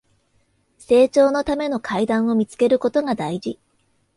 [0.79, 3.59] 成長のための階段を見つけることが大事